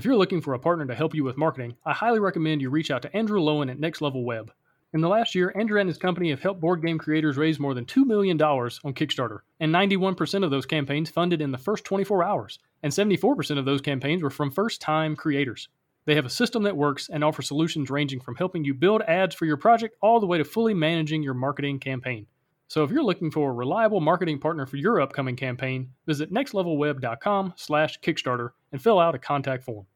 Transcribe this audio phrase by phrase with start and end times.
[0.00, 2.70] If you're looking for a partner to help you with marketing, I highly recommend you
[2.70, 4.50] reach out to Andrew Lowen at Next Level Web.
[4.94, 7.74] In the last year, Andrew and his company have helped board game creators raise more
[7.74, 12.24] than $2 million on Kickstarter, and 91% of those campaigns funded in the first 24
[12.24, 15.68] hours, and 74% of those campaigns were from first time creators.
[16.06, 19.34] They have a system that works and offer solutions ranging from helping you build ads
[19.34, 22.26] for your project all the way to fully managing your marketing campaign.
[22.70, 28.50] So if you're looking for a reliable marketing partner for your upcoming campaign, visit nextlevelweb.com/kickstarter
[28.70, 29.86] and fill out a contact form.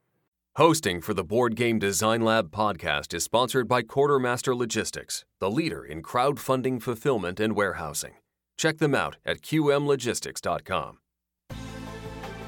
[0.57, 5.85] Hosting for the Board Game Design Lab podcast is sponsored by Quartermaster Logistics, the leader
[5.85, 8.15] in crowdfunding fulfillment and warehousing.
[8.59, 10.99] Check them out at qmlogistics.com.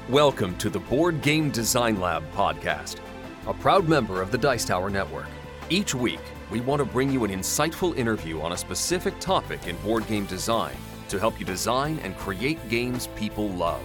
[0.09, 2.97] Welcome to the Board Game Design Lab podcast,
[3.45, 5.29] a proud member of the Dice Tower Network.
[5.69, 6.19] Each week,
[6.49, 10.25] we want to bring you an insightful interview on a specific topic in board game
[10.27, 10.75] design
[11.09, 13.83] to help you design and create games people love.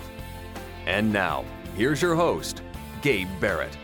[0.86, 1.44] And now,
[1.76, 2.62] here's your host,
[3.00, 3.76] Gabe Barrett.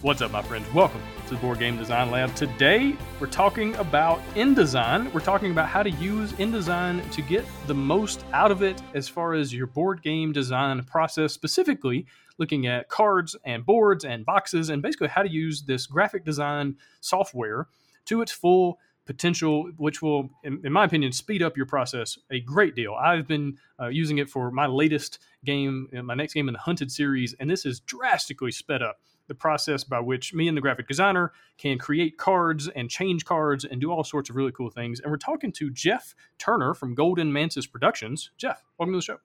[0.00, 0.72] What's up, my friends?
[0.72, 2.34] Welcome to the Board Game Design Lab.
[2.36, 5.12] Today, we're talking about InDesign.
[5.12, 9.08] We're talking about how to use InDesign to get the most out of it as
[9.08, 12.06] far as your board game design process, specifically
[12.42, 16.76] looking at cards and boards and boxes, and basically how to use this graphic design
[17.00, 17.68] software
[18.06, 22.40] to its full potential, which will, in, in, my opinion, speed up your process a
[22.40, 22.94] great deal.
[22.94, 26.58] I've been uh, using it for my latest game, uh, my next game in the
[26.58, 30.60] Hunted series, and this has drastically sped up the process by which me and the
[30.60, 34.68] graphic designer can create cards and change cards and do all sorts of really cool
[34.68, 34.98] things.
[34.98, 38.30] And we're talking to Jeff Turner from Golden Mantis Productions.
[38.36, 39.18] Jeff, welcome to the show.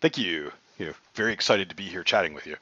[0.00, 2.56] Thank you you know, very excited to be here chatting with you.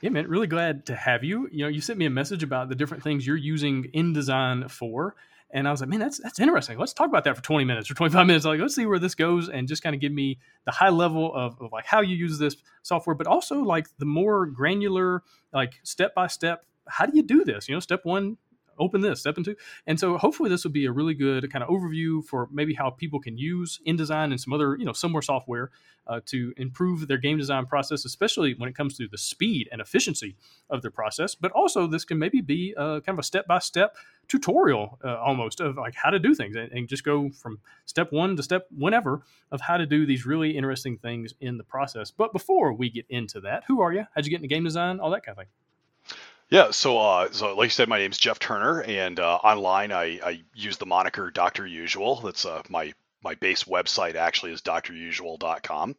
[0.00, 1.48] Yeah, man, really glad to have you.
[1.52, 5.14] You know, you sent me a message about the different things you're using InDesign for.
[5.52, 6.78] And I was like, man, that's that's interesting.
[6.78, 8.44] Let's talk about that for 20 minutes or 25 minutes.
[8.44, 11.34] Like, let's see where this goes and just kind of give me the high level
[11.34, 15.74] of, of like how you use this software, but also like the more granular, like
[15.82, 17.68] step by step, how do you do this?
[17.68, 18.36] You know, step one,
[18.80, 19.54] open this, step into.
[19.86, 22.90] And so hopefully this will be a really good kind of overview for maybe how
[22.90, 25.70] people can use InDesign and some other, you know, similar software
[26.06, 29.80] uh, to improve their game design process, especially when it comes to the speed and
[29.80, 30.34] efficiency
[30.68, 31.34] of their process.
[31.34, 33.94] But also this can maybe be a, kind of a step-by-step
[34.26, 38.12] tutorial uh, almost of like how to do things and, and just go from step
[38.12, 39.22] one to step whenever
[39.52, 42.10] of how to do these really interesting things in the process.
[42.10, 44.04] But before we get into that, who are you?
[44.14, 45.00] How'd you get into game design?
[45.00, 45.59] All that kind of thing.
[46.50, 50.18] Yeah, so uh, so like you said, my name's Jeff Turner, and uh, online I,
[50.24, 52.16] I use the moniker Doctor Usual.
[52.16, 55.94] That's uh, my my base website actually is drusual.com.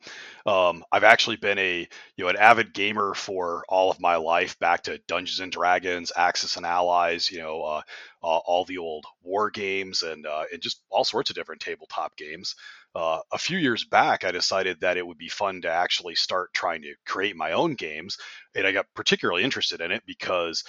[0.46, 4.60] Um, I've actually been a you know an avid gamer for all of my life,
[4.60, 7.82] back to Dungeons and Dragons, Axis and Allies, you know, uh,
[8.22, 12.18] uh, all the old war games, and uh, and just all sorts of different tabletop
[12.18, 12.56] games.
[12.94, 16.54] Uh, a few years back, I decided that it would be fun to actually start
[16.54, 18.18] trying to create my own games.
[18.54, 20.64] And I got particularly interested in it because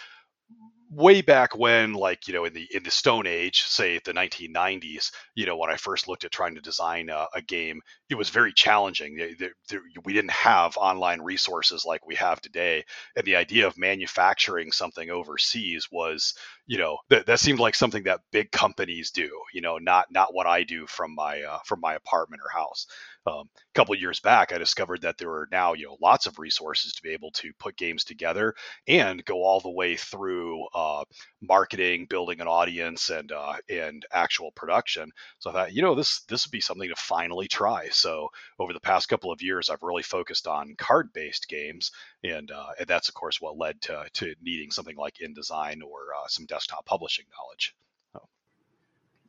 [0.94, 5.10] way back when like you know in the in the stone age say the 1990s
[5.34, 7.80] you know when i first looked at trying to design a, a game
[8.10, 9.16] it was very challenging.
[10.04, 12.84] We didn't have online resources like we have today
[13.16, 16.34] and the idea of manufacturing something overseas was
[16.66, 20.34] you know that, that seemed like something that big companies do you know not not
[20.34, 22.86] what i do from my uh, from my apartment or house
[23.26, 26.38] um, a couple years back, I discovered that there are now you know lots of
[26.38, 28.54] resources to be able to put games together
[28.88, 31.04] and go all the way through uh,
[31.40, 35.10] marketing, building an audience, and uh, and actual production.
[35.38, 37.88] So I thought, you know, this this would be something to finally try.
[37.90, 38.28] So
[38.58, 41.90] over the past couple of years, I've really focused on card-based games,
[42.24, 46.14] and uh, and that's of course what led to to needing something like InDesign or
[46.16, 47.74] uh, some desktop publishing knowledge.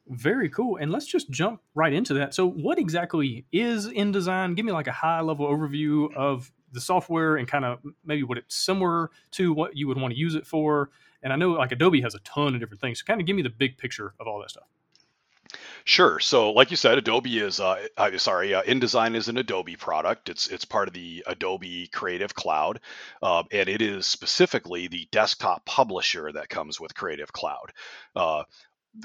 [0.07, 0.77] Very cool.
[0.77, 2.33] And let's just jump right into that.
[2.33, 4.55] So, what exactly is InDesign?
[4.55, 8.37] Give me like a high level overview of the software and kind of maybe what
[8.37, 10.89] it's similar to what you would want to use it for.
[11.21, 12.99] And I know like Adobe has a ton of different things.
[12.99, 14.65] So, kind of give me the big picture of all that stuff.
[15.85, 16.19] Sure.
[16.19, 20.27] So, like you said, Adobe is uh, uh, sorry, uh, InDesign is an Adobe product.
[20.27, 22.81] It's it's part of the Adobe Creative Cloud,
[23.21, 27.71] uh, and it is specifically the desktop publisher that comes with Creative Cloud.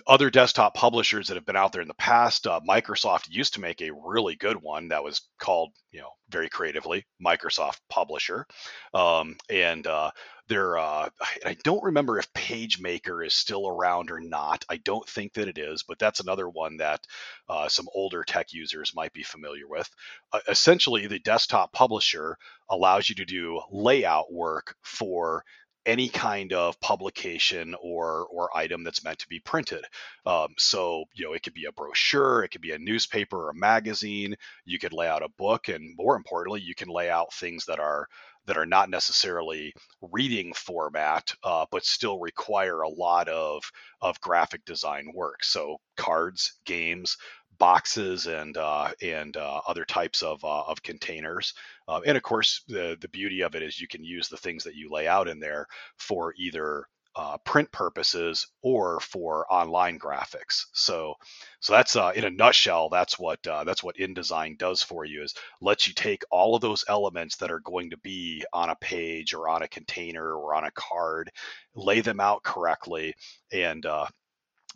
[0.06, 2.46] Other desktop publishers that have been out there in the past.
[2.46, 6.50] Uh, Microsoft used to make a really good one that was called, you know, very
[6.50, 8.46] creatively Microsoft Publisher,
[8.92, 10.10] um, and uh,
[10.46, 10.76] there.
[10.76, 11.08] Uh,
[11.44, 14.62] I don't remember if PageMaker is still around or not.
[14.68, 17.00] I don't think that it is, but that's another one that
[17.48, 19.88] uh, some older tech users might be familiar with.
[20.32, 22.36] Uh, essentially, the desktop publisher
[22.68, 25.44] allows you to do layout work for
[25.88, 29.84] any kind of publication or or item that's meant to be printed.
[30.26, 33.50] Um, so you know it could be a brochure, it could be a newspaper or
[33.50, 34.36] a magazine.
[34.66, 37.80] You could lay out a book, and more importantly, you can lay out things that
[37.80, 38.06] are
[38.46, 43.62] that are not necessarily reading format, uh, but still require a lot of
[44.02, 45.42] of graphic design work.
[45.44, 47.16] So cards, games,
[47.58, 51.54] boxes and uh, and uh, other types of uh, of containers.
[51.86, 54.64] Uh, and of course, the the beauty of it is you can use the things
[54.64, 55.66] that you lay out in there
[55.96, 56.84] for either
[57.16, 60.66] uh, print purposes or for online graphics.
[60.72, 61.14] So,
[61.58, 62.88] so that's in a nutshell.
[62.90, 66.84] That's what that's what InDesign does for you is lets you take all of those
[66.88, 70.64] elements that are going to be on a page or on a container or on
[70.64, 71.30] a card,
[71.74, 73.14] lay them out correctly,
[73.52, 73.84] and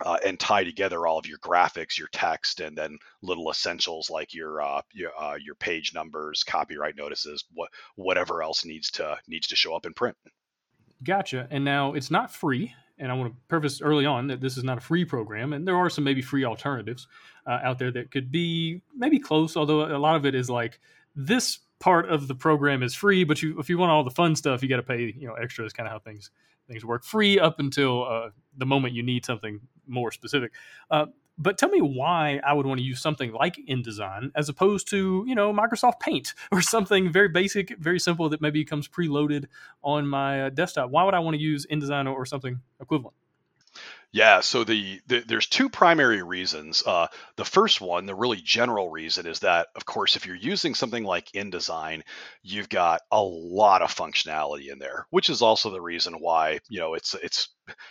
[0.00, 4.34] uh, and tie together all of your graphics, your text, and then little essentials like
[4.34, 9.48] your uh, your, uh, your page numbers, copyright notices, what whatever else needs to needs
[9.48, 10.16] to show up in print.
[11.02, 11.48] Gotcha.
[11.50, 12.74] And now it's not free.
[12.98, 15.66] And I want to preface early on that this is not a free program, and
[15.66, 17.08] there are some maybe free alternatives
[17.46, 19.56] uh, out there that could be maybe close.
[19.56, 20.78] Although a lot of it is like
[21.16, 24.36] this part of the program is free, but you, if you want all the fun
[24.36, 25.64] stuff, you got to pay you know extra.
[25.64, 26.30] Is kind of how things
[26.68, 27.02] things work.
[27.02, 30.52] Free up until uh, the moment you need something more specific.
[30.90, 31.06] Uh,
[31.38, 35.24] but tell me why I would want to use something like InDesign as opposed to,
[35.26, 39.46] you know, Microsoft Paint or something very basic, very simple that maybe comes preloaded
[39.82, 40.90] on my uh, desktop.
[40.90, 43.16] Why would I want to use InDesign or, or something equivalent?
[44.14, 46.82] Yeah, so the, the there's two primary reasons.
[46.86, 47.06] Uh,
[47.36, 51.02] the first one, the really general reason, is that of course, if you're using something
[51.02, 52.02] like InDesign,
[52.42, 56.78] you've got a lot of functionality in there, which is also the reason why you
[56.78, 57.48] know it's it's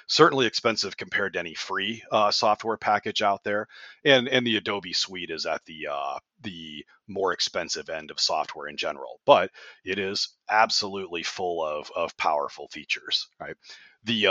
[0.07, 3.68] certainly expensive compared to any free uh, software package out there,
[4.06, 8.68] and and the Adobe Suite is at the uh, the more expensive end of software
[8.68, 9.50] in general, but
[9.83, 13.56] it is absolutely full of of powerful features, right?
[14.03, 14.27] The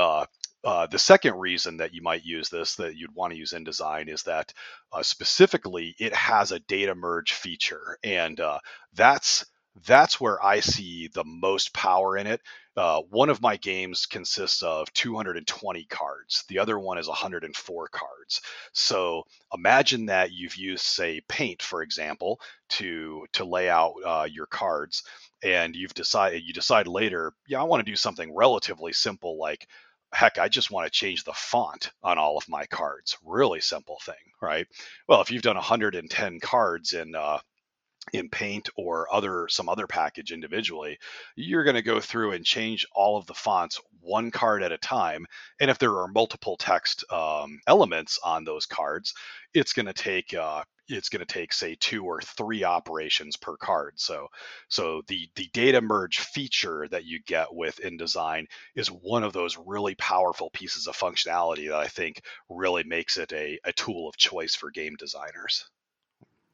[0.65, 4.09] uh, the second reason that you might use this, that you'd want to use InDesign,
[4.09, 4.53] is that
[4.93, 8.59] uh, specifically it has a data merge feature, and uh,
[8.95, 9.47] that's
[9.87, 12.41] that's where I see the most power in it.
[12.77, 16.45] Uh, one of my games consists of 220 cards.
[16.49, 18.41] The other one is 104 cards.
[18.73, 19.25] So
[19.55, 22.41] imagine that you've used, say, Paint, for example,
[22.71, 25.05] to to lay out uh, your cards,
[25.43, 29.67] and you've decided you decide later, yeah, I want to do something relatively simple like
[30.12, 33.17] heck, I just want to change the font on all of my cards.
[33.25, 34.67] Really simple thing, right?
[35.09, 37.39] Well, if you've done 110 cards in uh,
[38.12, 40.99] in Paint or other some other package individually,
[41.37, 44.79] you're going to go through and change all of the fonts one card at a
[44.79, 45.27] time.
[45.61, 49.15] And if there are multiple text um, elements on those cards,
[49.55, 53.57] it's going to take uh, it's going to take say two or three operations per
[53.57, 54.29] card so
[54.69, 59.57] so the the data merge feature that you get with InDesign is one of those
[59.57, 64.17] really powerful pieces of functionality that i think really makes it a, a tool of
[64.17, 65.69] choice for game designers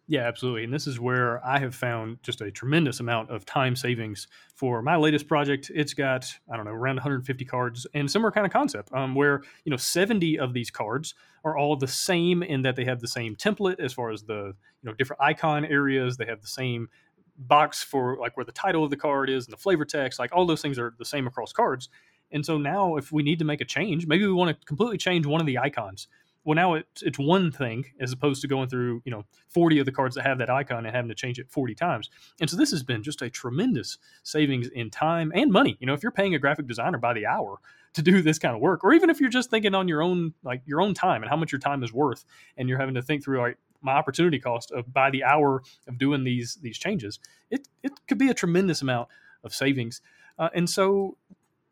[0.08, 0.62] yeah, absolutely.
[0.62, 4.81] And this is where I have found just a tremendous amount of time savings for
[4.81, 5.70] my latest project.
[5.75, 9.43] It's got, I don't know, around 150 cards and similar kind of concept um, where,
[9.64, 11.14] you know, 70 of these cards
[11.44, 14.55] are all the same in that they have the same template as far as the,
[14.82, 16.17] you know, different icon areas.
[16.17, 16.88] They have the same
[17.37, 20.20] box for like where the title of the card is and the flavor text.
[20.20, 21.88] Like all those things are the same across cards.
[22.31, 24.99] And so now if we need to make a change, maybe we want to completely
[24.99, 26.06] change one of the icons
[26.46, 29.87] well now it's it's one thing as opposed to going through you know 40 of
[29.87, 32.08] the cards that have that icon and having to change it 40 times.
[32.40, 35.76] And so this has been just a tremendous savings in time and money.
[35.81, 37.58] You know if you're paying a graphic designer by the hour
[37.93, 40.32] to do this kind of work or even if you're just thinking on your own
[40.43, 42.24] like your own time and how much your time is worth
[42.56, 45.98] and you're having to think through like my opportunity cost of by the hour of
[45.98, 47.19] doing these these changes
[47.50, 49.08] it it could be a tremendous amount
[49.46, 50.03] of savings.
[50.38, 51.17] Uh, and so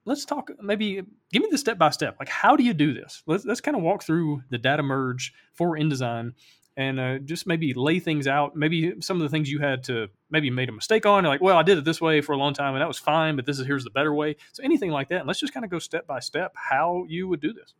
[0.05, 2.17] let's talk maybe give me the step by step.
[2.19, 3.23] Like how do you do this?
[3.27, 6.35] Let's, let's kind of walk through the data merge for indesign
[6.77, 8.57] and uh, just maybe lay things out.
[8.57, 11.57] Maybe some of the things you had to maybe made a mistake on like well
[11.57, 13.59] i did it this way for a long time and that was fine but this
[13.59, 14.37] is here's the better way.
[14.53, 17.29] So anything like that and let's just kind of go step by step how you
[17.29, 17.75] would do this.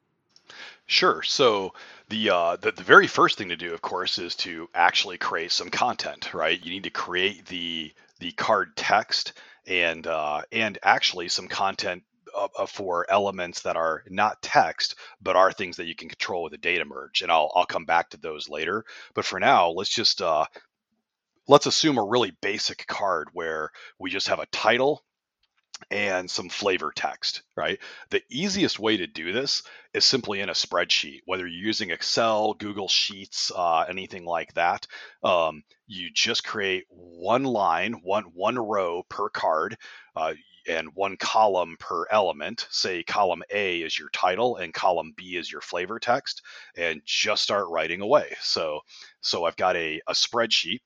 [0.87, 1.23] Sure.
[1.23, 1.73] So
[2.11, 5.53] the, uh, the the very first thing to do, of course, is to actually create
[5.53, 6.63] some content, right?
[6.63, 9.33] You need to create the the card text
[9.67, 12.03] and uh, and actually some content
[12.37, 16.53] uh, for elements that are not text but are things that you can control with
[16.53, 19.91] a data merge and I'll, I'll come back to those later but for now let's
[19.91, 20.47] just uh,
[21.49, 25.05] let's assume a really basic card where we just have a title
[25.91, 27.79] and some flavor text, right?
[28.11, 29.63] The easiest way to do this
[29.93, 34.87] is simply in a spreadsheet, whether you're using Excel, Google Sheets, uh, anything like that.
[35.23, 39.77] Um, you just create one line, one one row per card.
[40.17, 40.35] Uh,
[40.69, 42.67] and one column per element.
[42.71, 46.43] Say column A is your title and column B is your flavor text,
[46.77, 48.37] and just start writing away.
[48.41, 48.81] So,
[49.21, 50.81] so I've got a, a spreadsheet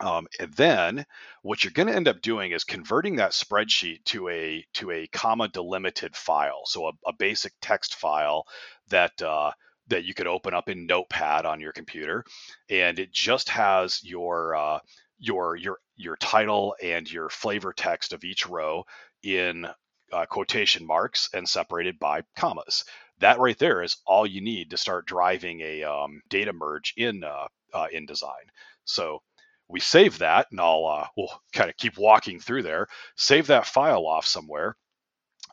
[0.00, 1.04] Um, and then
[1.42, 5.06] what you're going to end up doing is converting that spreadsheet to a to a
[5.08, 8.46] comma delimited file, so a, a basic text file
[8.88, 9.52] that uh,
[9.88, 12.24] that you could open up in Notepad on your computer,
[12.70, 14.78] and it just has your uh,
[15.18, 18.84] your your your title and your flavor text of each row
[19.22, 19.66] in
[20.12, 22.84] uh, quotation marks and separated by commas.
[23.20, 27.24] That right there is all you need to start driving a um, data merge in
[27.24, 28.48] uh, uh, InDesign.
[28.84, 29.20] So
[29.68, 32.88] we save that, and I'll uh, we'll kind of keep walking through there.
[33.16, 34.76] Save that file off somewhere.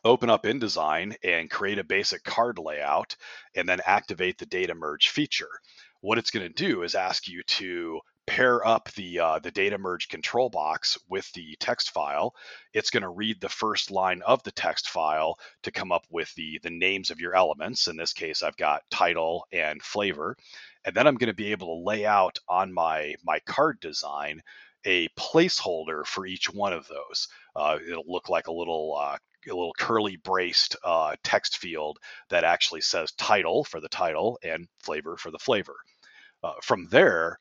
[0.04, 3.16] Open up InDesign and create a basic card layout,
[3.54, 5.50] and then activate the data merge feature.
[6.00, 9.76] What it's going to do is ask you to pair up the uh, the data
[9.76, 12.32] merge control box with the text file,
[12.72, 16.32] it's going to read the first line of the text file to come up with
[16.36, 17.88] the the names of your elements.
[17.88, 20.36] In this case, I've got title and flavor,
[20.84, 24.40] and then I'm going to be able to lay out on my my card design
[24.84, 27.26] a placeholder for each one of those.
[27.56, 29.18] Uh, it'll look like a little uh,
[29.48, 34.68] a little curly braced uh, text field that actually says title for the title and
[34.84, 35.74] flavor for the flavor.
[36.44, 37.40] Uh, from there,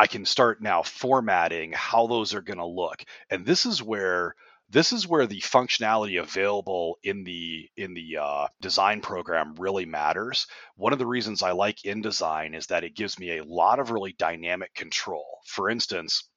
[0.00, 3.04] I can start now formatting how those are going to look.
[3.28, 4.34] And this is where
[4.70, 10.46] this is where the functionality available in the in the uh, design program really matters.
[10.76, 13.90] One of the reasons I like InDesign is that it gives me a lot of
[13.90, 15.26] really dynamic control.
[15.44, 16.30] For instance,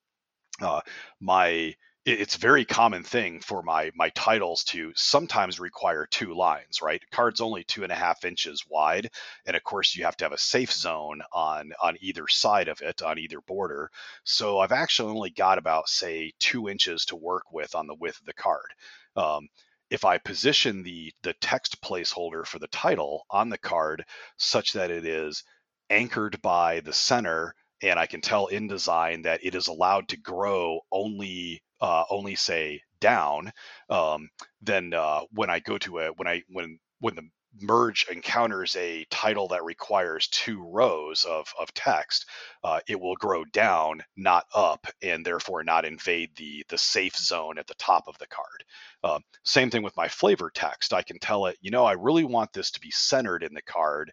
[0.62, 0.82] uh,
[1.22, 1.74] my
[2.06, 7.02] it's very common thing for my my titles to sometimes require two lines right?
[7.12, 9.10] Card's only two and a half inches wide
[9.46, 12.82] and of course you have to have a safe zone on on either side of
[12.82, 13.90] it on either border.
[14.26, 18.20] So i've actually only got about say two inches to work with on the width
[18.20, 18.68] of the card.
[19.16, 19.48] Um,
[19.90, 24.04] if I position the the text placeholder for the title on the card
[24.38, 25.44] such that it is
[25.90, 30.80] anchored by the center and I can tell InDesign that it is allowed to grow
[30.92, 33.52] only uh, only say down,
[33.90, 34.30] um,
[34.62, 37.24] then uh, when I go to a when I when when the
[37.62, 42.26] merge encounters a title that requires two rows of, of text,
[42.64, 47.58] uh, it will grow down, not up, and therefore not invade the, the safe zone
[47.58, 48.64] at the top of the card.
[49.04, 50.94] Uh, same thing with my flavor text.
[50.94, 53.62] I can tell it, you know, I really want this to be centered in the
[53.62, 54.12] card,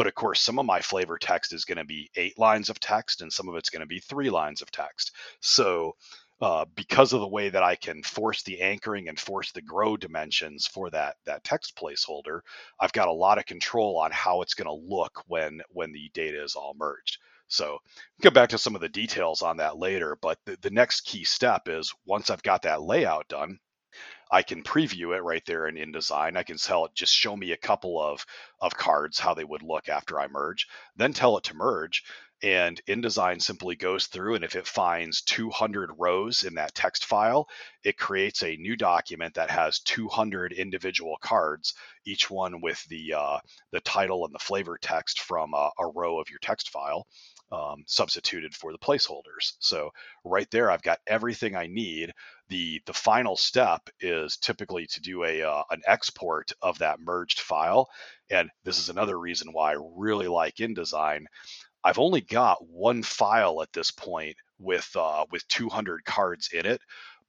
[0.00, 2.80] but of course, some of my flavor text is going to be eight lines of
[2.80, 5.14] text, and some of it's going to be three lines of text.
[5.40, 5.94] So
[6.40, 9.98] uh, because of the way that I can force the anchoring and force the grow
[9.98, 12.40] dimensions for that that text placeholder,
[12.80, 16.10] I've got a lot of control on how it's going to look when when the
[16.14, 17.18] data is all merged.
[17.48, 17.76] So
[18.22, 21.24] get back to some of the details on that later, but the, the next key
[21.24, 23.58] step is once I've got that layout done,
[24.30, 26.36] I can preview it right there in InDesign.
[26.36, 28.24] I can tell it just show me a couple of
[28.60, 32.04] of cards how they would look after I merge, then tell it to merge,
[32.42, 37.48] and InDesign simply goes through and if it finds 200 rows in that text file,
[37.84, 41.74] it creates a new document that has 200 individual cards,
[42.06, 43.38] each one with the uh,
[43.72, 47.06] the title and the flavor text from a, a row of your text file.
[47.52, 49.54] Um, substituted for the placeholders.
[49.58, 49.90] So
[50.24, 52.12] right there, I've got everything I need.
[52.48, 57.40] the The final step is typically to do a uh, an export of that merged
[57.40, 57.88] file,
[58.30, 61.24] and this is another reason why I really like InDesign.
[61.82, 66.80] I've only got one file at this point with uh, with 200 cards in it.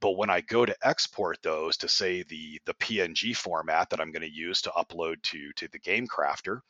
[0.01, 4.11] But when I go to export those to say the the PNG format that I'm
[4.11, 6.61] going to use to upload to to the Game Crafter,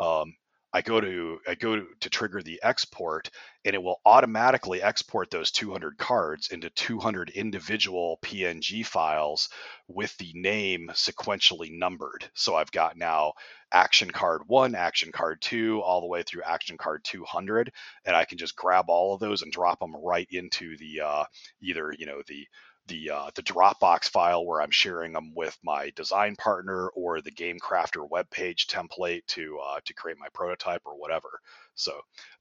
[0.00, 0.34] um,
[0.72, 3.30] I go to I go to, trigger the export
[3.64, 9.48] and it will automatically export those 200 cards into 200 individual PNG files
[9.88, 12.30] with the name sequentially numbered.
[12.34, 13.34] So I've got now
[13.72, 17.72] action card 1, action card 2 all the way through action card 200
[18.04, 21.24] and I can just grab all of those and drop them right into the uh,
[21.62, 22.46] either, you know, the
[22.88, 27.30] the uh, the Dropbox file where I'm sharing them with my design partner or the
[27.30, 31.40] Game Crafter web page template to uh, to create my prototype or whatever.
[31.78, 31.92] So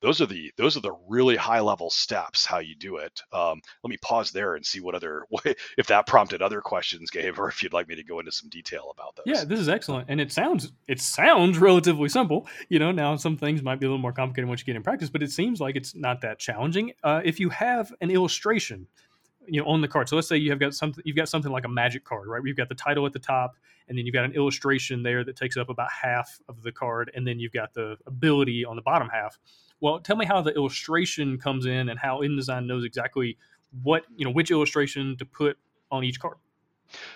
[0.01, 3.21] those are the those are the really high level steps how you do it.
[3.31, 5.25] Um, let me pause there and see what other
[5.77, 8.49] if that prompted other questions, Gabe, or if you'd like me to go into some
[8.49, 9.25] detail about those.
[9.27, 12.47] Yeah, this is excellent, and it sounds it sounds relatively simple.
[12.69, 14.83] You know, now some things might be a little more complicated once you get in
[14.83, 16.93] practice, but it seems like it's not that challenging.
[17.03, 18.87] Uh, if you have an illustration
[19.47, 20.09] you know on the card.
[20.09, 22.41] So let's say you have got something you've got something like a magic card, right?
[22.43, 23.55] You've got the title at the top,
[23.87, 27.11] and then you've got an illustration there that takes up about half of the card,
[27.15, 29.37] and then you've got the ability on the bottom half.
[29.79, 33.37] Well, tell me how the illustration comes in and how InDesign knows exactly
[33.83, 35.57] what you know which illustration to put
[35.91, 36.37] on each card.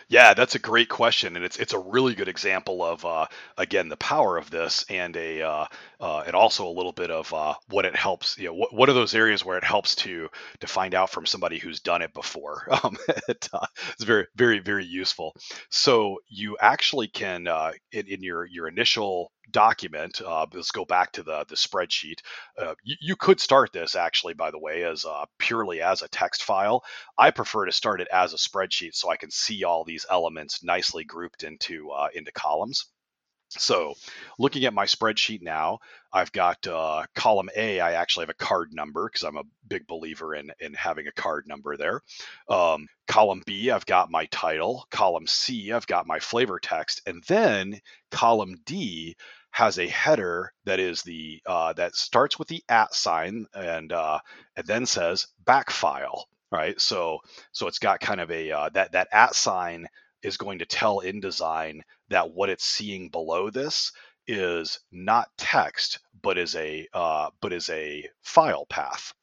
[0.08, 3.88] Yeah, that's a great question, and it's it's a really good example of uh, again
[3.88, 5.66] the power of this, and a uh,
[6.02, 8.38] uh, and also a little bit of uh, what it helps.
[8.38, 10.30] You know, what, what are those areas where it helps to
[10.60, 12.68] to find out from somebody who's done it before?
[12.84, 15.36] Um, it, uh, it's very very very useful.
[15.70, 20.20] So you actually can uh, in, in your your initial document.
[20.26, 22.22] Uh, let's go back to the the spreadsheet.
[22.58, 25.06] Uh, you, you, could start this actually, by the way, as
[25.38, 26.84] purely as a text file.
[27.20, 30.64] I prefer to start it as a spreadsheet so I can see all these elements
[30.64, 32.88] nicely grouped into into columns.
[33.58, 33.96] So,
[34.40, 35.80] looking at my spreadsheet now,
[36.14, 37.82] I've got uh, column A.
[37.82, 41.12] I actually have a card number because I'm a big believer in in having a
[41.12, 42.02] card number there.
[42.48, 44.86] Um, column B, I've got my title.
[44.90, 47.80] Column C, I've got my flavor text, and then
[48.10, 49.16] column D
[49.52, 54.20] has a header that is the uh, that starts with the at sign and uh,
[54.56, 56.28] and then says back file.
[56.52, 56.80] Right.
[56.80, 57.20] So
[57.52, 59.88] so it's got kind of a uh, that that at sign
[60.24, 63.92] is going to tell InDesign that what it's seeing below this
[64.28, 69.14] is not text, but is a uh, but is a file path.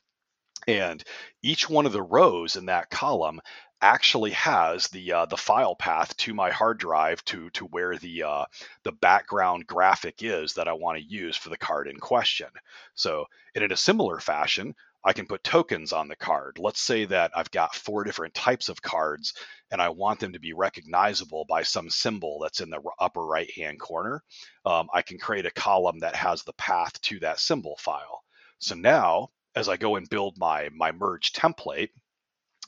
[0.66, 1.02] And
[1.42, 3.40] each one of the rows in that column
[3.80, 8.24] actually has the uh, the file path to my hard drive to to where the
[8.24, 8.44] uh,
[8.82, 12.48] the background graphic is that I want to use for the card in question.
[12.94, 16.58] So, in a similar fashion, I can put tokens on the card.
[16.58, 19.32] Let's say that I've got four different types of cards
[19.70, 23.50] and I want them to be recognizable by some symbol that's in the upper right
[23.50, 24.22] hand corner.
[24.64, 28.22] Um, I can create a column that has the path to that symbol file.
[28.58, 31.90] So now, as I go and build my my merge template,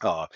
[0.02, 0.26] uh,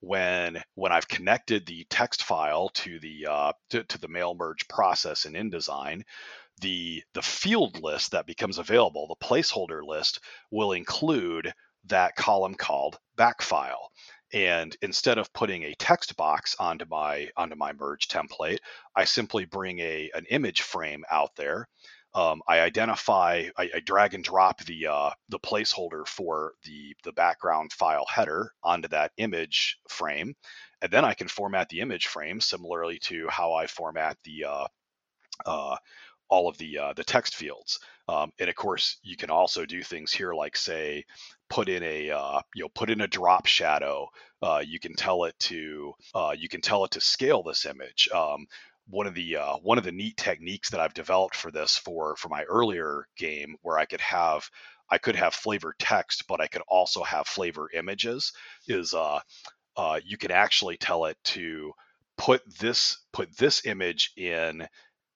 [0.00, 4.68] when when I've connected the text file to the uh, to, to the mail merge
[4.68, 6.02] process in InDesign,
[6.60, 11.52] the the field list that becomes available, the placeholder list, will include
[11.86, 13.88] that column called backfile.
[14.34, 18.58] And instead of putting a text box onto my onto my merge template,
[18.94, 21.68] I simply bring a an image frame out there
[22.14, 27.12] um, I identify, I, I, drag and drop the uh, the placeholder for the the
[27.12, 30.34] background file header onto that image frame,
[30.80, 34.66] and then I can format the image frame similarly to how I format the uh,
[35.44, 35.76] uh,
[36.28, 37.80] all of the uh, the text fields.
[38.08, 41.04] Um, and of course, you can also do things here like say,
[41.54, 44.08] put in a uh, you know put in a drop shadow.
[44.42, 48.08] Uh, you can tell it to uh, you can tell it to scale this image.
[48.12, 48.46] Um,
[48.88, 52.16] one of the uh, one of the neat techniques that I've developed for this for
[52.16, 54.50] for my earlier game where I could have
[54.90, 58.32] I could have flavor text, but I could also have flavor images.
[58.66, 59.20] Is uh,
[59.76, 61.72] uh, you can actually tell it to
[62.18, 64.66] put this put this image in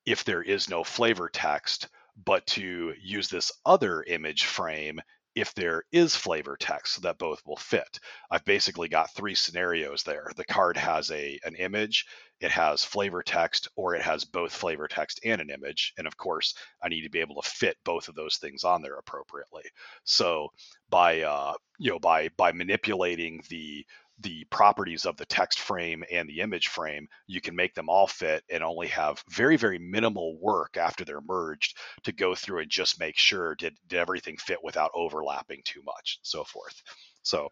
[0.06, 1.88] if there is no flavor text,
[2.24, 5.00] but to use this other image frame
[5.34, 8.00] if there is flavor text so that both will fit.
[8.30, 10.30] I've basically got three scenarios there.
[10.36, 12.06] The card has a an image,
[12.40, 15.92] it has flavor text, or it has both flavor text and an image.
[15.98, 18.82] And of course, I need to be able to fit both of those things on
[18.82, 19.64] there appropriately.
[20.04, 20.48] So
[20.88, 23.84] by uh, you know by by manipulating the
[24.20, 28.06] the properties of the text frame and the image frame, you can make them all
[28.06, 32.70] fit and only have very, very minimal work after they're merged to go through and
[32.70, 36.82] just make sure did, did everything fit without overlapping too much, so forth.
[37.22, 37.48] So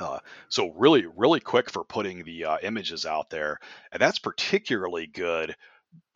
[0.00, 3.58] uh, so really, really quick for putting the uh, images out there,
[3.92, 5.54] and that's particularly good.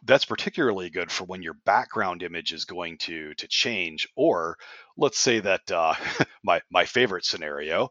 [0.05, 4.57] That's particularly good for when your background image is going to to change, or
[4.97, 5.95] let's say that uh,
[6.43, 7.91] my my favorite scenario,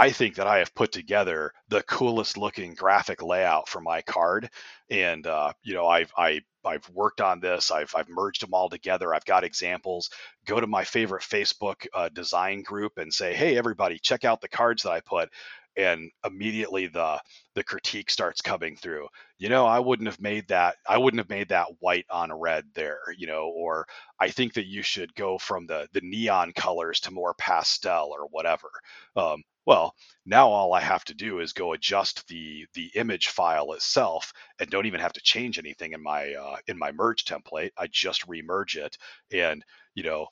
[0.00, 4.48] I think that I have put together the coolest looking graphic layout for my card,
[4.90, 7.70] and uh, you know I've I I've worked on this.
[7.70, 9.14] I've I've merged them all together.
[9.14, 10.08] I've got examples.
[10.46, 14.48] Go to my favorite Facebook uh, design group and say, hey everybody, check out the
[14.48, 15.28] cards that I put
[15.76, 17.20] and immediately the
[17.54, 19.06] the critique starts coming through
[19.38, 22.64] you know i wouldn't have made that i wouldn't have made that white on red
[22.74, 23.86] there you know or
[24.18, 28.26] i think that you should go from the the neon colors to more pastel or
[28.30, 28.70] whatever
[29.16, 29.94] um, well,
[30.26, 34.68] now all I have to do is go adjust the the image file itself, and
[34.70, 37.70] don't even have to change anything in my uh, in my merge template.
[37.76, 38.96] I just remerge it,
[39.32, 39.62] and
[39.94, 40.26] you know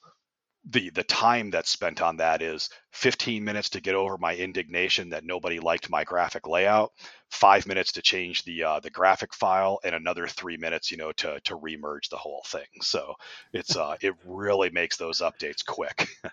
[0.71, 5.09] the the time that's spent on that is 15 minutes to get over my indignation
[5.11, 6.93] that nobody liked my graphic layout,
[7.31, 11.13] five minutes to change the uh, the graphic file, and another three minutes, you know,
[11.13, 12.67] to to remerge the whole thing.
[12.83, 13.15] So
[13.53, 16.09] it's uh, it really makes those updates quick.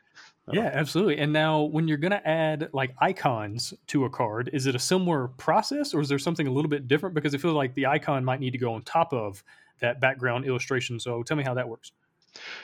[0.51, 1.17] Yeah, absolutely.
[1.17, 4.79] And now, when you're going to add like icons to a card, is it a
[4.79, 7.15] similar process or is there something a little bit different?
[7.15, 9.43] Because I feel like the icon might need to go on top of
[9.79, 10.99] that background illustration.
[10.99, 11.93] So tell me how that works.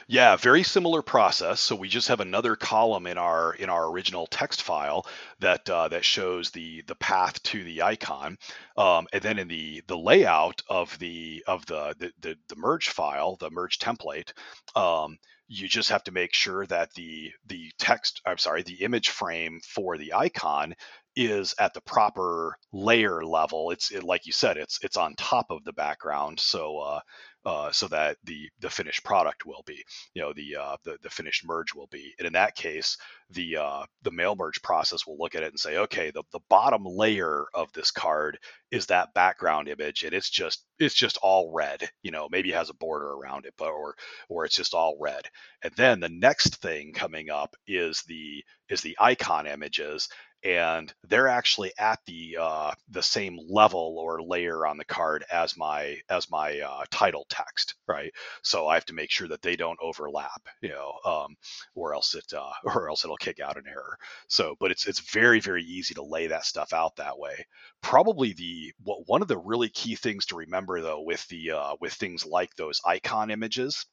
[0.08, 1.60] Yeah, very similar process.
[1.62, 5.06] So we just have another column in our in our original text file
[5.40, 8.38] that uh, that shows the the path to the icon,
[8.78, 12.90] um, and then in the the layout of the of the the, the, the merge
[12.90, 14.34] file, the merge template,
[14.76, 19.10] um, you just have to make sure that the the text i'm sorry the image
[19.10, 20.74] frame for the icon
[21.16, 25.48] is at the proper layer level it's it, like you said it's it's on top
[25.50, 27.00] of the background so uh,
[27.46, 31.10] uh, so that the the finished product will be, you know, the uh, the the
[31.10, 32.14] finished merge will be.
[32.20, 32.98] And in that case,
[33.32, 36.40] the uh, the mail merge process will look at it and say, okay, the the
[36.50, 38.38] bottom layer of this card
[38.70, 41.90] is that background image, and it's just it's just all red.
[42.04, 43.96] You know, maybe it has a border around it, but or
[44.30, 45.26] or it's just all red.
[45.64, 50.10] And then the next thing coming up is the is the icon images,
[50.44, 55.58] and they're actually at the uh, the same level or layer on the card as
[55.58, 58.14] my as my uh, title text, right?
[58.42, 61.36] So I have to make sure that they don't overlap, you know, um,
[61.76, 63.98] or else it uh, or else it'll kick out an error.
[64.28, 67.46] So, but it's it's very very easy to lay that stuff out that way.
[67.82, 71.76] Probably the what one of the really key things to remember though with the uh,
[71.80, 73.86] with things like those icon images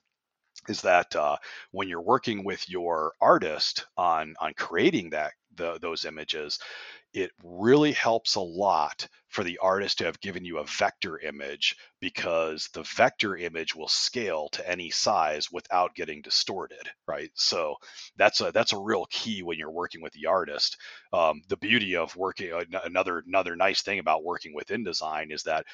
[0.68, 1.37] is that uh,
[1.73, 6.59] when you're working with your artist on on creating that the, those images,
[7.14, 11.77] it really helps a lot for the artist to have given you a vector image
[12.01, 17.31] because the vector image will scale to any size without getting distorted right?
[17.35, 17.77] So
[18.16, 20.77] that's a that's a real key when you're working with the artist.
[21.12, 22.53] Um, the beauty of working
[22.85, 25.64] another another nice thing about working with InDesign is that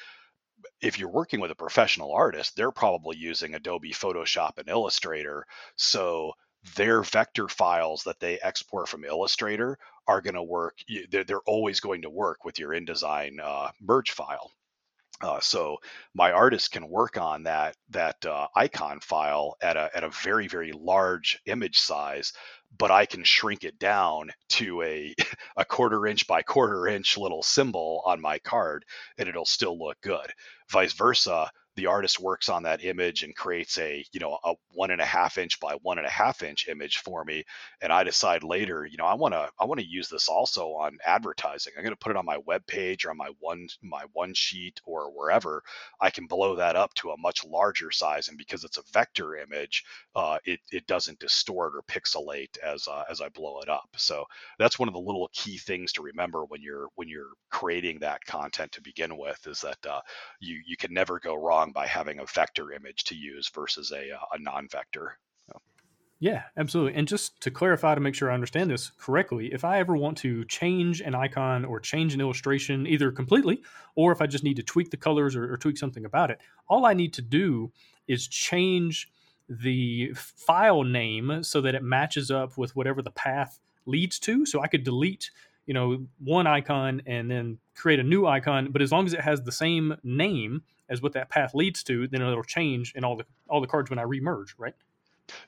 [0.81, 5.45] if you're working with a professional artist, they're probably using Adobe Photoshop and Illustrator.
[5.75, 6.33] So
[6.75, 10.77] their vector files that they export from Illustrator are going to work.
[11.09, 14.51] They're, always going to work with your InDesign uh, merge file.
[15.21, 15.77] Uh, so
[16.13, 20.47] my artist can work on that that uh, icon file at a at a very
[20.47, 22.33] very large image size,
[22.77, 25.15] but I can shrink it down to a
[25.57, 28.85] a quarter inch by quarter inch little symbol on my card,
[29.17, 30.31] and it'll still look good.
[30.69, 34.91] Vice versa, the artist works on that image and creates a you know a one
[34.91, 37.43] and a half inch by one and a half inch image for me
[37.81, 40.69] and i decide later you know i want to i want to use this also
[40.69, 41.73] on advertising.
[41.77, 44.33] I'm going to put it on my web page or on my one my one
[44.33, 45.63] sheet or wherever.
[46.01, 49.37] I can blow that up to a much larger size and because it's a vector
[49.37, 49.83] image
[50.15, 53.89] uh, it, it doesn't distort or pixelate as uh, as i blow it up.
[53.97, 54.25] So
[54.59, 58.23] that's one of the little key things to remember when you're when you're creating that
[58.25, 60.01] content to begin with is that uh,
[60.39, 64.11] you you can never go wrong by having a vector image to use versus a,
[64.15, 65.17] uh, a non-vector.
[66.19, 66.97] Yeah, absolutely.
[66.97, 70.17] And just to clarify to make sure I understand this correctly, if I ever want
[70.19, 73.61] to change an icon or change an illustration either completely
[73.95, 76.39] or if I just need to tweak the colors or, or tweak something about it,
[76.69, 77.71] all I need to do
[78.07, 79.11] is change
[79.49, 84.45] the file name so that it matches up with whatever the path leads to.
[84.45, 85.31] So I could delete,
[85.65, 89.21] you know, one icon and then create a new icon, but as long as it
[89.21, 93.15] has the same name, as what that path leads to, then it'll change in all
[93.15, 94.75] the all the cards when I remerge, right?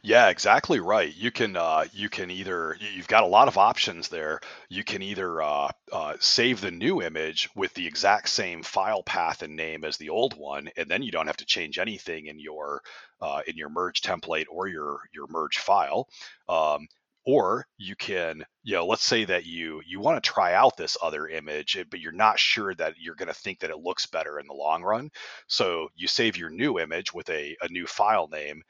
[0.02, 1.14] Yeah, exactly right.
[1.16, 4.40] You can uh, you can either you've got a lot of options there.
[4.70, 9.44] You can either uh, uh, save the new image with the exact same file path
[9.44, 12.40] and name as the old one, and then you don't have to change anything in
[12.40, 12.82] your
[13.22, 16.10] uh, in your merge template or your your merge file.
[16.50, 16.88] Um,
[17.28, 20.98] or you can you know let's say that you you want to try out this
[21.04, 24.08] other image eh, but you're not sure that you're going to think that it looks
[24.08, 25.10] better in the long run
[25.48, 28.64] so you save your new image with a, a new file name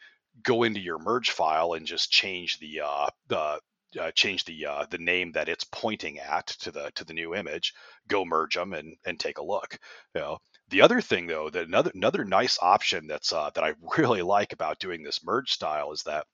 [0.43, 3.59] go into your merge file and just change the uh, the
[3.99, 7.33] uh, change the uh, the name that it's pointing at to the to the new
[7.33, 7.73] image
[8.07, 9.77] go merge them and and take a look
[10.15, 10.37] you know.
[10.69, 14.53] The other thing though that another another nice option that's uh, that i really like
[14.53, 16.25] about doing this merge style is that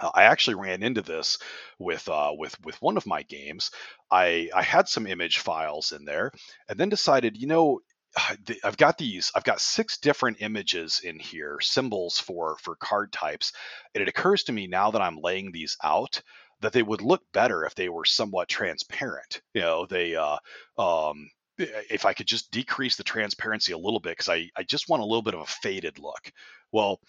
[0.00, 1.38] I actually ran into this
[1.78, 3.70] with uh, with with one of my games.
[4.10, 6.32] I I had some image files in there,
[6.68, 7.80] and then decided, you know,
[8.64, 9.30] I've got these.
[9.34, 13.52] I've got six different images in here, symbols for for card types,
[13.94, 16.20] and it occurs to me now that I'm laying these out
[16.60, 19.42] that they would look better if they were somewhat transparent.
[19.54, 20.38] You know, they uh,
[20.78, 21.28] um,
[21.58, 25.02] if I could just decrease the transparency a little bit because I I just want
[25.02, 26.32] a little bit of a faded look.
[26.72, 27.00] Well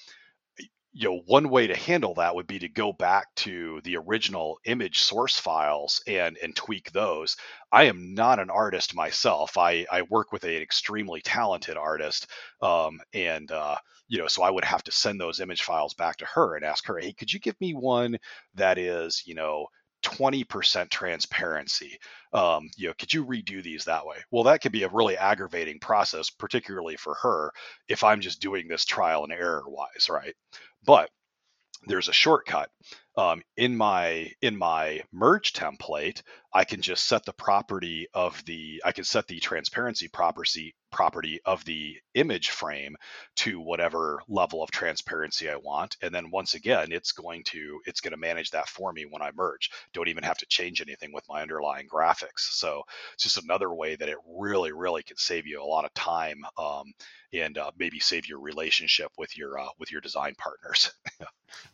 [0.95, 4.59] you know one way to handle that would be to go back to the original
[4.65, 7.35] image source files and and tweak those.
[7.71, 9.57] I am not an artist myself.
[9.57, 12.27] I i work with an extremely talented artist
[12.61, 13.75] um, and uh,
[14.07, 16.65] you know so i would have to send those image files back to her and
[16.65, 18.17] ask her hey could you give me one
[18.55, 19.67] that is you know
[20.03, 21.97] 20% transparency.
[22.33, 24.17] Um, you know, could you redo these that way?
[24.31, 27.51] Well, that could be a really aggravating process, particularly for her,
[27.87, 30.35] if I'm just doing this trial and error wise, right?
[30.83, 31.09] But
[31.87, 32.69] there's a shortcut
[33.17, 36.21] um, in my in my merge template
[36.53, 41.41] i can just set the property of the i can set the transparency property property
[41.45, 42.95] of the image frame
[43.35, 45.97] to whatever level of transparency i want.
[46.01, 49.21] And then once again it's going to it's going to manage that for me when
[49.21, 49.69] i merge.
[49.93, 52.39] Don't even have to change anything with my underlying graphics.
[52.51, 55.93] So it's just another way that it really really can save you a lot of
[55.93, 56.93] time um,
[57.33, 60.93] and uh, maybe save your relationship with your uh, with your design partners.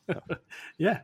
[0.78, 1.02] Yeah.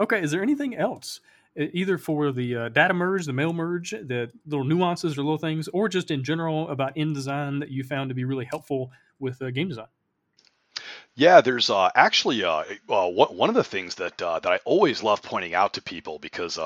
[0.00, 1.20] Okay, is there anything else,
[1.56, 5.68] either for the uh, data merge, the mail merge, the little nuances or little things,
[5.68, 9.50] or just in general about InDesign that you found to be really helpful with uh,
[9.50, 9.86] game design?
[11.14, 15.02] Yeah, there's uh, actually uh, uh, one of the things that uh, that I always
[15.02, 16.58] love pointing out to people because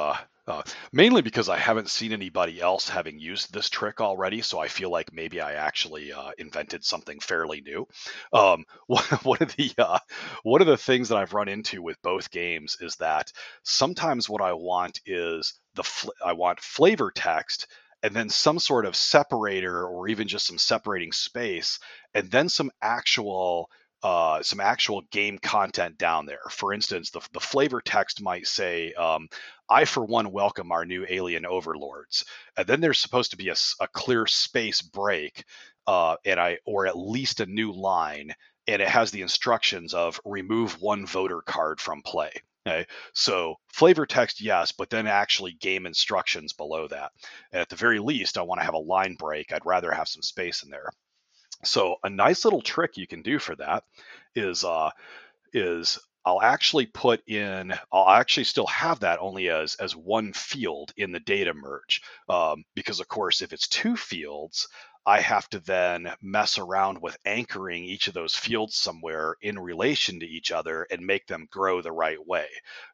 [0.51, 4.69] uh, mainly because I haven't seen anybody else having used this trick already, so I
[4.69, 7.87] feel like maybe I actually uh, invented something fairly new.
[8.33, 9.99] Um, one of the uh,
[10.43, 13.33] one of the things that I've run into with both games is that
[13.63, 17.67] sometimes what I want is the fl- I want flavor text
[18.03, 21.79] and then some sort of separator or even just some separating space
[22.15, 23.71] and then some actual
[24.03, 26.41] uh, some actual game content down there.
[26.51, 29.29] For instance, the, the flavor text might say, um,
[29.69, 32.25] I for one welcome our new alien overlords.
[32.57, 35.45] And then there's supposed to be a, a clear space break,
[35.87, 38.35] uh, and I or at least a new line,
[38.67, 42.33] and it has the instructions of remove one voter card from play.
[42.67, 47.11] Okay, so flavor text, yes, but then actually game instructions below that.
[47.53, 49.51] And at the very least, I want to have a line break.
[49.51, 50.91] I'd rather have some space in there.
[51.65, 53.85] So a nice little trick you can do for that
[54.35, 54.91] is uh,
[55.55, 60.93] is I'll actually put in I'll actually still have that only as as one field
[60.99, 64.69] in the data merge um, because of course if it's two fields
[65.07, 70.21] I have to then mess around with anchoring each of those fields somewhere in relation
[70.21, 72.47] to each other and make them grow the right way,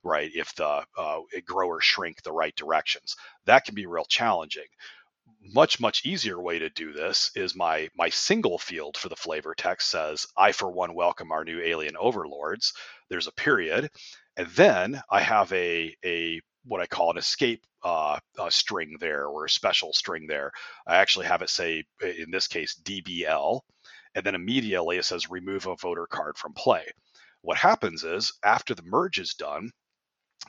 [0.04, 0.30] right?
[0.34, 4.68] If the uh, grow or shrink the right directions, that can be real challenging
[5.42, 9.54] much much easier way to do this is my my single field for the flavor
[9.54, 12.72] text says i for one welcome our new alien overlords.
[13.08, 13.90] There's a period.
[14.36, 19.44] And then i have a a what i call an escape uh, string there or
[19.44, 20.50] a special string there.
[20.86, 23.60] I actually have it say in this case dbl
[24.14, 26.84] and then immediately it says remove a voter card from play.
[27.42, 29.70] What happens is after the merge is done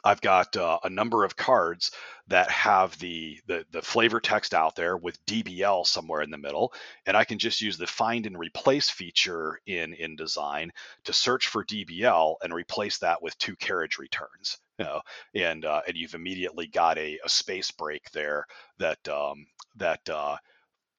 [0.03, 1.91] I've got uh, a number of cards
[2.27, 6.73] that have the, the the flavor text out there with DBL somewhere in the middle,
[7.05, 10.69] and I can just use the find and replace feature in InDesign
[11.05, 14.57] to search for DBL and replace that with two carriage returns.
[14.77, 15.01] You know,
[15.33, 18.45] and uh, and you've immediately got a, a space break there
[18.77, 20.37] that um, that uh,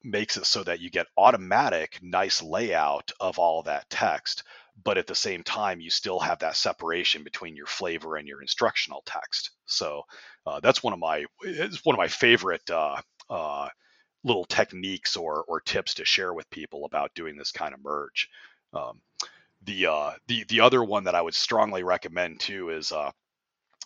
[0.02, 4.44] makes it so that you get automatic nice layout of all that text
[4.84, 8.40] but at the same time you still have that separation between your flavor and your
[8.42, 9.50] instructional text.
[9.66, 10.02] So
[10.46, 13.68] uh, that's one of my it's one of my favorite uh, uh,
[14.24, 18.28] little techniques or or tips to share with people about doing this kind of merge.
[18.72, 19.00] Um,
[19.62, 23.10] the uh, the the other one that I would strongly recommend too is uh,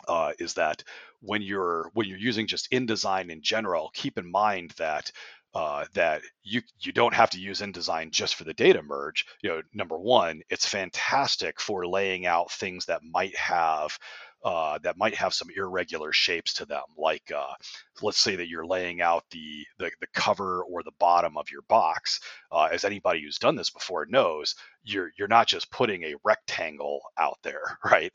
[0.09, 0.83] uh, is that
[1.21, 5.13] when you're when you're using just InDesign in general, keep in mind that
[5.55, 9.27] uh, that you you don't have to use InDesign just for the data merge.
[9.43, 13.99] You know, number one, it's fantastic for laying out things that might have
[14.45, 16.83] uh, that might have some irregular shapes to them.
[16.99, 17.55] Like, uh,
[18.01, 21.63] let's say that you're laying out the, the, the cover or the bottom of your
[21.63, 22.21] box.
[22.51, 27.01] Uh, as anybody who's done this before knows, you're you're not just putting a rectangle
[27.19, 28.15] out there, right?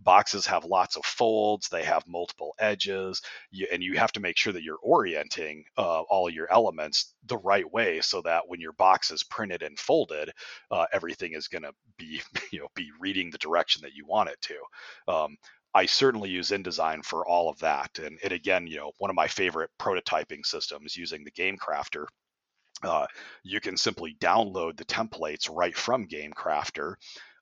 [0.00, 4.36] Boxes have lots of folds, they have multiple edges, you, and you have to make
[4.36, 8.72] sure that you're orienting uh, all your elements the right way so that when your
[8.74, 10.30] box is printed and folded,
[10.70, 12.22] uh, everything is going to be
[12.52, 15.12] you know be reading the direction that you want it to.
[15.12, 15.36] Um,
[15.74, 17.98] I certainly use InDesign for all of that.
[17.98, 22.06] And, it again, you know, one of my favorite prototyping systems using the Game Crafter.
[22.84, 23.06] Uh,
[23.42, 26.94] you can simply download the templates right from Game Crafter,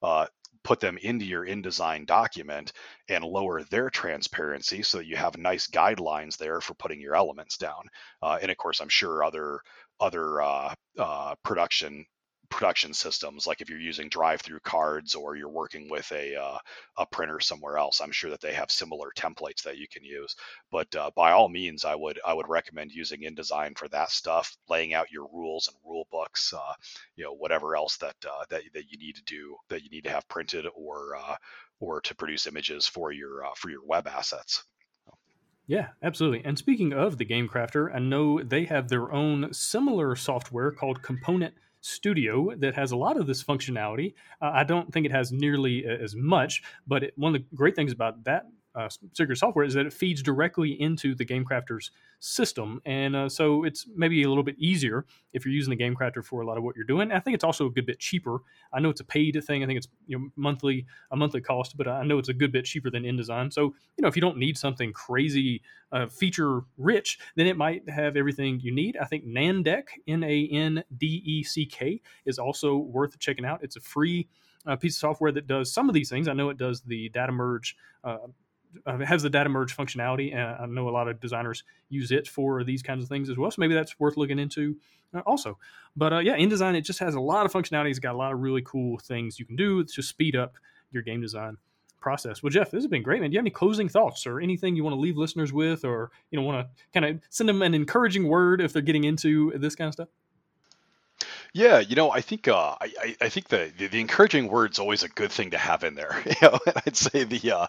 [0.02, 0.26] uh,
[0.64, 2.72] put them into your InDesign document,
[3.08, 7.56] and lower their transparency so that you have nice guidelines there for putting your elements
[7.56, 7.88] down.
[8.22, 9.60] Uh, and of course, I'm sure other
[10.00, 12.04] other uh, uh, production
[12.52, 16.58] production systems like if you're using DriveThruCards or you're working with a uh,
[16.98, 20.36] a printer somewhere else i'm sure that they have similar templates that you can use
[20.70, 24.56] but uh, by all means i would i would recommend using indesign for that stuff
[24.68, 26.72] laying out your rules and rule books uh,
[27.16, 30.04] you know whatever else that uh, that, that you need to do that you need
[30.04, 31.36] to have printed or uh,
[31.80, 34.64] or to produce images for your uh, for your web assets
[35.66, 36.44] yeah, absolutely.
[36.44, 41.02] And speaking of the Game Crafter, I know they have their own similar software called
[41.02, 44.14] Component Studio that has a lot of this functionality.
[44.40, 47.76] Uh, I don't think it has nearly as much, but it, one of the great
[47.76, 48.88] things about that uh,
[49.34, 54.22] Software is that it feeds directly into the GameCrafter's system, and uh, so it's maybe
[54.22, 56.84] a little bit easier if you're using the GameCrafter for a lot of what you're
[56.84, 57.12] doing.
[57.12, 58.38] I think it's also a good bit cheaper.
[58.72, 59.62] I know it's a paid thing.
[59.62, 62.52] I think it's you know monthly a monthly cost, but I know it's a good
[62.52, 63.52] bit cheaper than InDesign.
[63.52, 67.88] So you know if you don't need something crazy uh, feature rich, then it might
[67.90, 68.96] have everything you need.
[68.96, 73.62] I think nanDECK N A N D E C K is also worth checking out.
[73.62, 74.28] It's a free
[74.66, 76.28] uh, piece of software that does some of these things.
[76.28, 78.18] I know it does the data merge uh,
[78.86, 82.10] uh, it has the data merge functionality, and I know a lot of designers use
[82.10, 83.50] it for these kinds of things as well.
[83.50, 84.76] So maybe that's worth looking into
[85.14, 85.58] uh, also.
[85.96, 87.90] But uh, yeah, InDesign it just has a lot of functionality.
[87.90, 90.56] It's got a lot of really cool things you can do to speed up
[90.90, 91.56] your game design
[92.00, 92.42] process.
[92.42, 93.30] Well, Jeff, this has been great, man.
[93.30, 96.10] Do you have any closing thoughts or anything you want to leave listeners with, or
[96.30, 99.52] you know, want to kind of send them an encouraging word if they're getting into
[99.58, 100.08] this kind of stuff?
[101.54, 105.02] Yeah, you know, I think uh, I, I think the, the, the encouraging word's always
[105.02, 106.22] a good thing to have in there.
[106.26, 107.66] You know, and I'd say the uh,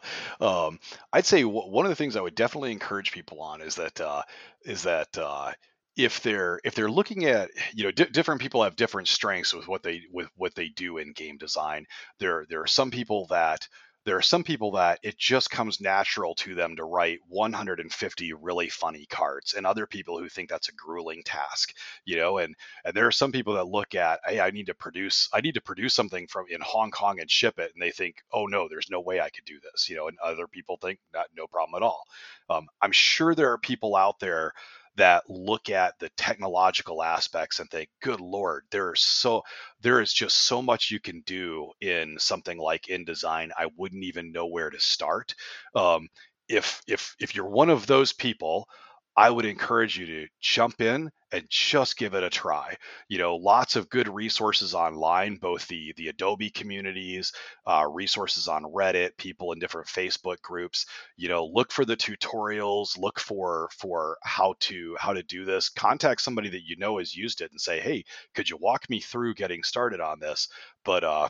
[0.68, 0.80] um,
[1.12, 4.00] I'd say w- one of the things I would definitely encourage people on is that
[4.00, 4.22] uh,
[4.64, 5.52] is that uh,
[5.98, 9.68] if they're if they're looking at you know di- different people have different strengths with
[9.68, 11.86] what they with what they do in game design.
[12.20, 13.68] There there are some people that
[14.06, 18.70] there are some people that it just comes natural to them to write 150 really
[18.70, 21.74] funny cards and other people who think that's a grueling task
[22.06, 24.74] you know and and there are some people that look at hey i need to
[24.74, 27.92] produce i need to produce something from in hong kong and ship it and they
[27.92, 30.78] think oh no there's no way i could do this you know and other people
[30.78, 31.00] think
[31.36, 32.06] no problem at all.
[32.50, 34.54] Um, i'm sure there are people out there
[34.96, 39.42] that look at the technological aspects and think good lord there is so
[39.82, 44.32] there is just so much you can do in something like InDesign i wouldn't even
[44.32, 45.34] know where to start.
[45.76, 46.08] Um,
[46.50, 48.68] if if if you're one of those people
[49.16, 52.76] I would encourage you to jump in and just give it a try.
[53.08, 57.32] You know, lots of good resources online, both the the Adobe communities,
[57.68, 60.86] uh, resources on Reddit, people in different Facebook groups.
[61.18, 65.70] You know, look for the tutorials, look for for how to how to do this.
[65.70, 68.04] Contact somebody that you know has used it and say, hey,
[68.36, 70.48] could you walk me through getting started on this?
[70.84, 71.30] But uh,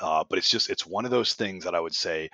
[0.00, 2.30] uh, but it's just it's one of those things that I would say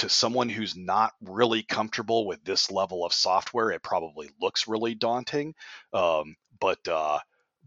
[0.00, 4.94] to someone who's not really comfortable with this level of software, it probably looks really
[4.94, 5.54] daunting.
[5.92, 7.18] Um, but uh,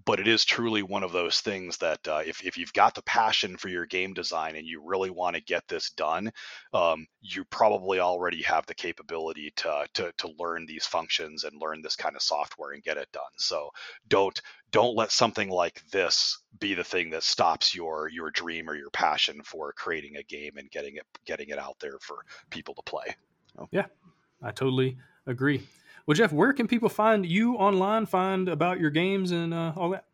[0.06, 3.02] but it is truly one of those things that uh, if, if you've got the
[3.04, 6.32] passion for your game design and you really want to get this done,
[6.74, 11.82] um, you probably already have the capability to, to, to learn these functions and learn
[11.82, 13.24] this kind of software and get it done.
[13.38, 13.70] So
[14.08, 14.39] don't
[14.72, 18.89] don't let something like this be the thing that stops your your dream or your
[18.89, 22.82] passion for creating a game and getting it getting it out there for people to
[22.82, 23.16] play.
[23.70, 23.86] Yeah,
[24.42, 25.68] I totally agree.
[26.06, 29.92] Well, Jeff, where can people find you online, find about your games and uh, all
[29.92, 30.06] that?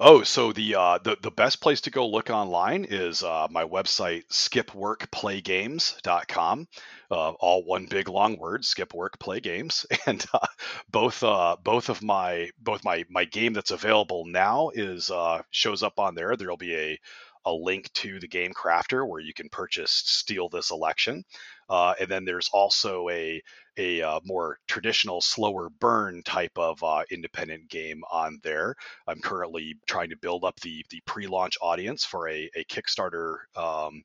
[0.00, 3.64] Oh, so the uh, the the best place to go look online is uh, my
[3.64, 6.68] website skipworkplaygames.com.
[7.10, 10.46] Uh, all one big long word, skip work play games, and uh,
[10.90, 15.82] both uh, both of my both my my game that's available now is uh, shows
[15.82, 16.36] up on there.
[16.36, 16.98] There'll be a
[17.46, 21.22] a link to the game crafter where you can purchase steal this election
[21.68, 23.42] uh, and then there's also a
[23.76, 28.74] a uh, more traditional, slower burn type of uh, independent game on there.
[29.06, 34.02] I'm currently trying to build up the the pre-launch audience for a, a Kickstarter um,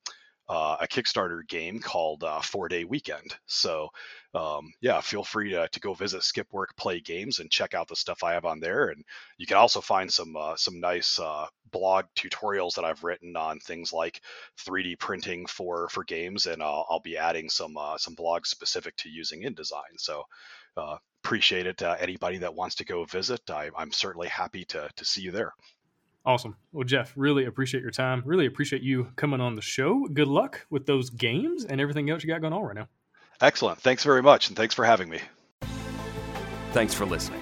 [0.49, 3.35] uh, a Kickstarter game called uh, Four Day Weekend.
[3.45, 3.89] So,
[4.33, 7.95] um, yeah, feel free to, to go visit Skipwork Play Games and check out the
[7.95, 8.89] stuff I have on there.
[8.89, 9.03] And
[9.37, 13.59] you can also find some uh, some nice uh, blog tutorials that I've written on
[13.59, 14.21] things like
[14.65, 18.95] 3D printing for for games, and I'll, I'll be adding some uh, some blogs specific
[18.97, 19.97] to using InDesign.
[19.97, 20.23] So.
[20.77, 21.81] Uh, appreciate it.
[21.81, 25.53] anybody that wants to go visit, I, I'm certainly happy to, to see you there.
[26.25, 26.55] Awesome.
[26.71, 28.21] Well, Jeff, really appreciate your time.
[28.25, 30.07] Really appreciate you coming on the show.
[30.07, 32.87] Good luck with those games and everything else you got going on right now.
[33.41, 33.79] Excellent.
[33.79, 35.21] Thanks very much, and thanks for having me.
[36.71, 37.41] Thanks for listening.